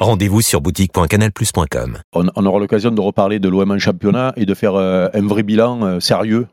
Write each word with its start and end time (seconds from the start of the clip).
Rendez-vous 0.00 0.40
sur 0.40 0.62
boutique.canalplus.com. 0.62 1.98
On, 2.14 2.46
aura 2.46 2.58
l'occasion 2.58 2.90
de 2.90 3.00
reparler 3.02 3.38
de 3.38 3.50
l'OM 3.50 3.70
en 3.70 3.78
championnat 3.78 4.32
et 4.34 4.46
de 4.46 4.54
faire 4.54 4.74
euh, 4.74 5.08
un 5.12 5.26
vrai 5.26 5.42
bilan 5.42 5.82
euh, 5.82 6.00
sérieux. 6.00 6.46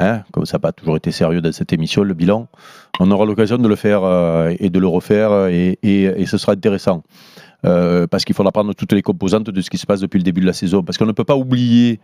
Hein, 0.00 0.22
comme 0.32 0.46
ça 0.46 0.56
n'a 0.56 0.58
pas 0.58 0.72
toujours 0.72 0.96
été 0.96 1.12
sérieux 1.12 1.40
dans 1.40 1.52
cette 1.52 1.72
émission, 1.72 2.02
le 2.02 2.12
bilan. 2.14 2.48
On 2.98 3.08
aura 3.12 3.24
l'occasion 3.24 3.56
de 3.56 3.68
le 3.68 3.76
faire 3.76 4.02
euh, 4.02 4.52
et 4.58 4.68
de 4.68 4.80
le 4.80 4.88
refaire 4.88 5.46
et, 5.46 5.78
ce 6.26 6.38
sera 6.38 6.54
intéressant. 6.54 7.04
Parce 7.62 8.24
qu'il 8.24 8.34
faudra 8.34 8.50
prendre 8.50 8.74
toutes 8.74 8.92
les 8.92 9.02
composantes 9.02 9.48
de 9.48 9.60
ce 9.60 9.70
qui 9.70 9.78
se 9.78 9.86
passe 9.86 10.00
depuis 10.00 10.18
le 10.18 10.24
début 10.24 10.40
de 10.40 10.46
la 10.46 10.52
saison. 10.52 10.82
Parce 10.82 10.98
qu'on 10.98 11.06
ne 11.06 11.12
peut 11.12 11.24
pas 11.24 11.36
oublier, 11.36 12.00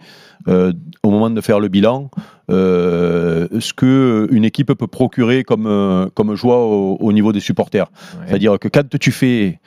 au 0.47 1.11
moment 1.11 1.31
de 1.31 1.41
faire 1.41 1.59
le 1.59 1.67
bilan, 1.67 2.09
euh, 2.51 3.49
ce 3.61 3.73
qu'une 3.73 4.45
équipe 4.45 4.73
peut 4.75 4.87
procurer 4.87 5.45
comme, 5.45 5.67
euh, 5.67 6.07
comme 6.15 6.35
joie 6.35 6.59
au, 6.59 6.97
au 7.01 7.13
niveau 7.13 7.33
des 7.33 7.41
supporters. 7.41 7.91
C'est-à-dire 8.27 8.59
que 8.59 8.69
quand 8.69 8.89
tu 8.99 9.13
fais. 9.13 9.59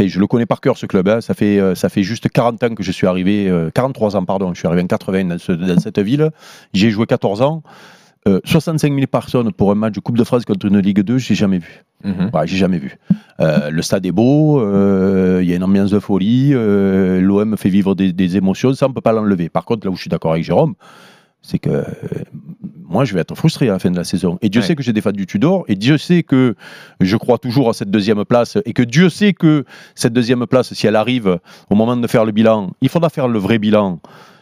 Je 0.00 0.18
le 0.18 0.26
connais 0.26 0.46
par 0.46 0.62
cœur 0.62 0.78
ce 0.78 0.86
club, 0.86 1.06
hein, 1.06 1.20
ça, 1.20 1.34
fait, 1.34 1.58
euh, 1.60 1.74
ça 1.74 1.90
fait 1.90 2.02
juste 2.02 2.26
40 2.30 2.62
ans 2.64 2.74
que 2.74 2.82
je 2.82 2.90
suis 2.90 3.06
arrivé, 3.06 3.46
euh, 3.50 3.68
43 3.74 4.16
ans 4.16 4.24
pardon, 4.24 4.54
je 4.54 4.58
suis 4.58 4.66
arrivé 4.66 4.82
en 4.82 4.86
80 4.86 5.24
dans, 5.26 5.38
ce- 5.38 5.52
dans 5.52 5.78
cette 5.78 5.98
ville, 5.98 6.30
j'ai 6.72 6.90
joué 6.90 7.04
14 7.06 7.42
ans, 7.42 7.62
Euh, 8.28 8.38
65 8.44 8.94
000 8.94 9.06
personnes 9.08 9.52
pour 9.52 9.72
un 9.72 9.74
match 9.74 9.94
de 9.94 10.00
Coupe 10.00 10.16
de 10.16 10.22
France 10.22 10.44
contre 10.44 10.64
une 10.66 10.78
Ligue 10.78 11.00
2, 11.00 11.18
j'ai 11.18 11.34
jamais 11.34 11.58
vu. 11.58 11.82
Mhm. 12.04 12.30
Ouais, 12.32 12.46
j'ai 12.46 12.56
jamais 12.56 12.78
vu. 12.78 12.96
Euh, 13.40 13.68
le 13.70 13.82
stade 13.82 14.06
est 14.06 14.12
beau, 14.12 14.60
euh, 14.60 15.40
il 15.42 15.50
y 15.50 15.52
a 15.52 15.56
une 15.56 15.64
ambiance 15.64 15.90
de 15.90 15.98
folie, 15.98 16.52
euh, 16.54 17.20
l'OM 17.20 17.56
fait 17.56 17.68
vivre 17.68 17.96
des, 17.96 18.12
des 18.12 18.36
émotions, 18.36 18.72
ça 18.74 18.86
on 18.86 18.92
peut 18.92 19.00
pas 19.00 19.12
l'enlever. 19.12 19.48
Par 19.48 19.64
contre, 19.64 19.84
là 19.86 19.90
où 19.90 19.96
je 19.96 20.00
suis 20.02 20.08
d'accord 20.08 20.32
avec 20.32 20.44
Jérôme, 20.44 20.74
c'est 21.42 21.58
que 21.58 21.70
euh, 21.70 21.82
moi 22.88 23.04
je 23.04 23.14
vais 23.14 23.20
être 23.20 23.34
frustré 23.34 23.68
à 23.68 23.72
la 23.72 23.78
fin 23.78 23.90
de 23.90 23.96
la 23.96 24.04
saison. 24.04 24.38
Et 24.42 24.48
Dieu 24.48 24.60
Ouais. 24.60 24.66
sait 24.66 24.74
que 24.76 24.82
j'ai 24.82 24.92
défendu 24.92 25.26
Tudor, 25.26 25.64
et 25.68 25.74
Dieu 25.76 25.98
sait 25.98 26.22
que 26.22 26.54
je 27.00 27.16
crois 27.16 27.38
toujours 27.38 27.68
à 27.68 27.72
cette 27.72 27.90
deuxième 27.90 28.24
place, 28.24 28.58
et 28.64 28.72
que 28.72 28.82
Dieu 28.82 29.08
sait 29.08 29.32
que 29.32 29.64
cette 29.94 30.12
deuxième 30.12 30.46
place, 30.46 30.72
si 30.72 30.86
elle 30.86 30.96
arrive 30.96 31.38
au 31.70 31.74
moment 31.74 31.96
de 31.96 32.06
faire 32.06 32.24
le 32.24 32.32
bilan, 32.32 32.70
il 32.80 32.88
faudra 32.88 33.08
faire 33.10 33.28
le 33.28 33.38
vrai 33.38 33.58
bilan. 33.58 34.00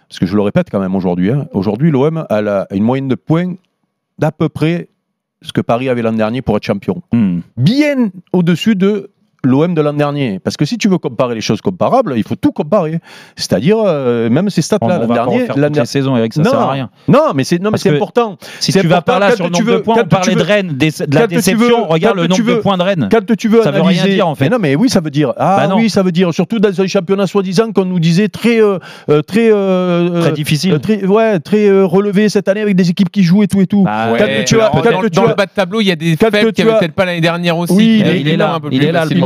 Parce 0.08 0.18
que 0.18 0.26
je 0.26 0.34
le 0.34 0.42
répète 0.42 0.68
quand 0.70 0.80
même 0.80 0.94
aujourd'hui, 0.96 1.30
hein, 1.30 1.46
aujourd'hui 1.52 1.90
l'OM 1.90 2.26
a 2.28 2.66
une 2.72 2.82
moyenne 2.82 3.08
de 3.08 3.14
points 3.14 3.54
d'à 4.18 4.32
peu 4.32 4.48
près 4.48 4.88
ce 5.42 5.52
que 5.52 5.60
Paris 5.62 5.88
avait 5.88 6.02
l'an 6.02 6.12
dernier 6.12 6.42
pour 6.42 6.56
être 6.56 6.64
champion 6.64 7.00
Hmm. 7.12 7.40
bien 7.56 8.10
au-dessus 8.32 8.74
de 8.76 9.10
l'OM 9.44 9.74
de 9.74 9.80
l'an 9.80 9.92
dernier. 9.92 10.38
Parce 10.38 10.56
que 10.56 10.64
si 10.64 10.76
tu 10.78 10.88
veux 10.88 10.98
comparer 10.98 11.34
les 11.34 11.40
choses 11.40 11.60
comparables, 11.60 12.14
il 12.16 12.22
faut 12.22 12.34
tout 12.36 12.52
comparer. 12.52 12.98
C'est-à-dire, 13.36 13.76
euh, 13.84 14.28
même 14.30 14.50
ces 14.50 14.62
stats-là, 14.62 15.00
on 15.02 15.06
l'an 15.06 15.14
dernier. 15.14 15.46
l'an 15.48 15.54
toutes 15.54 15.72
der- 15.72 15.82
les 15.82 15.86
saisons, 15.86 16.16
Eric, 16.16 16.34
ça 16.34 16.42
non, 16.42 16.50
sert 16.50 16.60
à 16.60 16.70
rien. 16.72 16.90
non, 17.08 17.32
mais 17.34 17.44
c'est 17.44 17.58
non, 17.58 17.64
mais 17.66 17.70
Parce 17.72 17.82
c'est 17.82 17.90
que 17.90 17.94
important. 17.96 18.36
Si 18.60 18.72
tu 18.72 18.86
vas 18.86 19.00
par 19.02 19.18
là 19.18 19.34
sur 19.36 19.44
le 19.46 19.50
nombre 19.50 19.64
de 19.64 19.70
veux- 19.72 19.82
points, 19.82 19.96
on 20.02 20.06
parlait 20.08 20.34
de 20.34 20.42
Rennes, 20.42 20.72
des- 20.74 20.90
de 20.90 21.14
la 21.14 21.26
déception. 21.26 21.56
veux- 21.58 21.74
Regarde 21.88 22.16
le 22.16 22.24
tu 22.24 22.30
nombre 22.30 22.44
de 22.44 22.54
veux- 22.56 22.60
points 22.60 22.76
de 22.78 22.82
Rennes. 22.82 23.08
Quand 23.10 23.36
tu 23.36 23.48
veux 23.48 23.62
Ça 23.62 23.70
veut 23.70 23.82
rien 23.82 24.04
dire, 24.04 24.28
en 24.28 24.34
fait. 24.34 24.44
Mais 24.44 24.50
non, 24.50 24.58
mais 24.60 24.76
oui, 24.76 24.88
ça 24.90 25.00
veut 25.00 25.10
dire. 25.10 25.32
Ah 25.36 25.56
Bah 25.60 25.68
non. 25.68 25.76
oui, 25.76 25.88
ça 25.90 26.02
veut 26.02 26.12
dire. 26.12 26.32
Surtout 26.34 26.58
dans 26.58 26.78
un 26.80 26.86
championnat 26.86 27.26
soi-disant 27.26 27.72
qu'on 27.72 27.84
nous 27.84 27.98
disait 28.00 28.28
très, 28.28 28.60
euh, 28.60 28.78
euh, 29.08 29.22
très, 29.22 29.50
euh, 29.52 30.20
Très 30.20 30.32
difficile. 30.32 30.74
euh, 30.74 30.78
très, 30.78 31.04
ouais, 31.04 31.38
très 31.40 31.66
euh, 31.68 31.84
relevé 31.86 32.28
cette 32.28 32.48
année 32.48 32.60
avec 32.60 32.76
des 32.76 32.90
équipes 32.90 33.10
qui 33.10 33.22
jouent 33.22 33.42
et 33.42 33.48
tout 33.48 33.60
et 33.60 33.66
tout. 33.66 33.84
Bah, 33.84 34.06
Quand 34.06 34.12
Ouais, 34.24 34.44
tu 34.44 34.56
as- 34.60 34.64
alors, 34.66 34.82
quand 34.82 34.90
dans, 34.90 35.26
le 35.26 35.34
bas 35.34 35.46
de 35.46 35.50
tableau, 35.54 35.80
il 35.80 35.86
y 35.86 35.90
a 35.90 35.96
des 35.96 36.16
quand 36.16 36.30
faibles 36.30 36.48
tu 36.48 36.52
qui 36.54 36.62
avaient 36.62 36.72
as- 36.72 36.78
peut-être 36.78 36.92
pas 36.94 37.04
l'année 37.04 37.20
dernière 37.20 37.56
aussi. 37.56 37.72
Oui, 37.72 37.98
il 38.00 38.06
est- 38.06 38.20
il 38.20 38.28
est 38.28 38.34
un 38.34 38.36
là, 38.38 38.60
peu 38.60 38.68
plus 38.68 38.76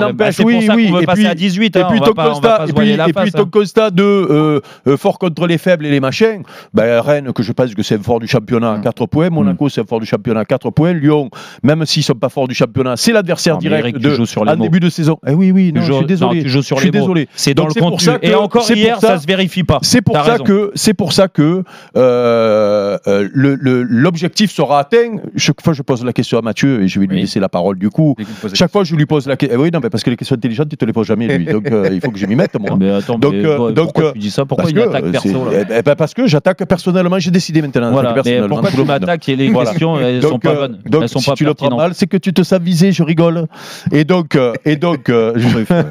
n'empêche, 0.08 0.38
Bah, 0.38 0.44
oui, 0.46 0.68
oui, 0.74 0.90
veut 0.90 1.02
et 1.02 1.06
puis- 1.06 1.26
à 1.26 1.34
18. 1.34 1.76
Et 1.76 1.80
hein, 1.80 1.86
puis, 1.90 2.00
ton 2.00 2.12
hein. 2.16 3.44
constat 3.50 3.90
de 3.90 4.02
euh, 4.02 4.60
euh, 4.86 4.96
fort 4.96 5.18
contre 5.18 5.46
les 5.46 5.58
faibles 5.58 5.86
et 5.86 5.90
les 5.90 6.00
machins, 6.00 6.42
ben, 6.72 7.00
Rennes, 7.00 7.32
que 7.32 7.42
je 7.42 7.52
pense 7.52 7.74
que 7.74 7.82
c'est 7.82 8.02
fort 8.02 8.20
du 8.20 8.26
championnat 8.26 8.72
à 8.72 8.76
Mm. 8.78 8.82
4 8.82 9.06
points, 9.06 9.30
Monaco, 9.30 9.68
c'est 9.68 9.86
fort 9.88 10.00
du 10.00 10.06
championnat 10.06 10.40
à 10.40 10.44
4 10.44 10.70
points, 10.70 10.92
Lyon, 10.92 11.30
même 11.62 11.84
s'ils 11.86 12.02
sont 12.02 12.14
pas 12.14 12.28
forts 12.28 12.48
du 12.48 12.54
championnat, 12.54 12.96
c'est 12.96 13.12
l'adversaire 13.12 13.58
direct 13.58 13.98
de, 13.98 14.24
sur 14.24 14.44
les 14.44 14.52
en 14.52 14.56
mots. 14.56 14.62
début 14.64 14.80
de 14.80 14.88
saison. 14.90 15.18
Eh 15.26 15.32
oui, 15.34 15.50
oui, 15.52 15.72
non, 15.72 15.82
je 15.82 15.92
suis 15.92 16.06
désolé. 16.06 16.36
non, 16.38 16.42
tu 16.42 16.48
joues 16.48 16.62
sur 16.62 16.76
je 16.76 16.82
suis 16.82 16.90
les 16.90 16.98
désolé. 16.98 17.28
C'est 17.34 17.54
dans 17.54 17.64
Donc, 17.64 17.74
le 17.76 17.80
contenu. 17.80 18.18
que- 18.20 18.26
Et 18.26 18.34
encore 18.34 18.70
hier, 18.70 19.00
ça- 19.00 19.08
ça 19.08 19.18
se 19.18 19.26
vérifie 19.26 19.64
pas. 19.64 19.78
C'est 19.82 20.02
pour 20.02 20.16
ça 20.16 20.38
que 20.38 20.70
c'est 20.74 20.94
pour 20.94 21.12
ça 21.12 21.28
que 21.28 21.62
euh, 21.96 22.98
euh, 23.06 23.28
l'objectif 23.34 24.50
sera 24.52 24.80
atteint. 24.80 25.16
Chaque 25.36 25.60
fois, 25.62 25.72
je 25.72 25.82
pose 25.82 26.04
la 26.04 26.12
question 26.12 26.38
à 26.38 26.42
Mathieu 26.42 26.82
et 26.82 26.88
je 26.88 27.00
vais 27.00 27.06
lui 27.06 27.20
laisser 27.20 27.40
la 27.40 27.48
parole 27.48 27.78
du 27.78 27.90
coup. 27.90 28.14
Chaque 28.52 28.70
fois, 28.72 28.84
je 28.84 28.94
lui 28.96 29.06
pose 29.06 29.26
la 29.26 29.36
question. 29.36 29.60
oui, 29.60 29.70
non, 29.72 29.80
mais 29.82 29.90
parce 29.94 30.02
que 30.02 30.10
les 30.10 30.16
questions 30.16 30.34
intelligentes, 30.34 30.66
il 30.72 30.76
te 30.76 30.84
les 30.84 30.92
pose 30.92 31.06
jamais 31.06 31.28
lui. 31.38 31.44
Donc, 31.44 31.70
euh, 31.70 31.88
il 31.92 32.00
faut 32.00 32.10
que 32.10 32.18
je 32.18 32.26
m'y 32.26 32.34
mette 32.34 32.58
moi. 32.58 32.76
Mais 32.80 32.90
attends, 32.90 33.16
Donc, 33.16 33.32
mais 33.32 33.44
euh, 33.46 33.70
donc, 33.70 33.92
pourquoi 33.92 34.04
euh, 34.06 34.12
tu 34.14 34.18
dis 34.18 34.30
ça 34.32 34.44
Pourquoi 34.44 34.72
que, 34.72 34.76
attaque 34.80 35.12
perso 35.12 35.44
là 35.48 35.64
eh 35.70 35.82
ben, 35.82 35.94
parce 35.94 36.12
que 36.14 36.26
j'attaque 36.26 36.64
personnellement, 36.64 37.16
j'ai 37.20 37.30
décidé 37.30 37.62
maintenant. 37.62 37.92
Voilà, 37.92 38.08
mais 38.08 38.14
personnellement, 38.16 38.48
pourquoi 38.48 38.70
tu 38.72 38.84
m'attaques 38.84 39.28
et 39.28 39.36
les 39.36 39.50
Voilà. 39.50 39.70
questions 39.70 39.96
elles 40.00 40.18
Donc, 40.18 40.30
sont 40.32 40.38
pas 40.40 40.54
bonnes 40.54 40.78
donc, 40.84 41.02
Elles 41.02 41.08
sont 41.08 41.20
si 41.20 41.30
pas 41.30 41.36
tu 41.36 41.44
le 41.44 41.54
prends 41.54 41.76
mal, 41.76 41.94
c'est 41.94 42.08
que 42.08 42.16
tu 42.16 42.32
te 42.32 42.42
sens 42.42 42.58
visé, 42.58 42.90
je 42.90 43.04
rigole. 43.04 43.46
Et 43.92 44.02
donc, 44.02 44.36
et 44.64 44.74
donc, 44.74 45.04
je- 45.08 45.84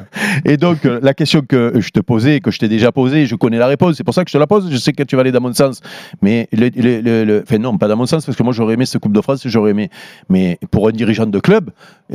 et 0.44 0.58
donc 0.58 0.84
la 0.84 1.14
question 1.14 1.40
que 1.40 1.72
je 1.80 1.88
te 1.88 2.00
posais, 2.00 2.40
que 2.40 2.50
je 2.50 2.58
t'ai 2.58 2.68
déjà 2.68 2.92
posée, 2.92 3.24
je 3.24 3.36
connais 3.36 3.56
la 3.58 3.68
réponse. 3.68 3.94
C'est 3.96 4.04
pour 4.04 4.12
ça 4.12 4.22
que 4.24 4.28
je 4.28 4.34
te 4.34 4.38
la 4.38 4.46
pose. 4.46 4.68
Je 4.70 4.76
sais 4.76 4.92
que 4.92 5.02
tu 5.02 5.16
vas 5.16 5.20
aller 5.22 5.32
dans 5.32 5.40
mon 5.40 5.54
sens, 5.54 5.80
mais 6.20 6.46
le, 6.52 6.68
le- 6.76 7.24
le- 7.24 7.42
enfin 7.46 7.56
non, 7.58 7.78
pas 7.78 7.88
dans 7.88 7.96
mon 7.96 8.04
sens, 8.06 8.26
parce 8.26 8.36
que 8.36 8.42
moi 8.42 8.52
j'aurais 8.52 8.74
aimé 8.74 8.84
cette 8.84 9.00
Coupe 9.00 9.14
de 9.14 9.20
France, 9.22 9.40
j'aurais 9.46 9.70
aimé. 9.70 9.88
Mais 10.28 10.58
pour 10.70 10.88
un 10.88 10.92
dirigeant 10.92 11.24
de 11.26 11.38
club, 11.38 11.70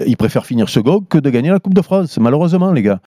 il 0.05 0.17
préfère 0.17 0.45
finir 0.45 0.69
second 0.69 0.99
que 1.01 1.17
de 1.17 1.29
gagner 1.31 1.49
la 1.49 1.57
Coupe 1.59 1.73
Malheureusement, 2.19 2.71
les 2.71 2.81
gars. 2.81 2.97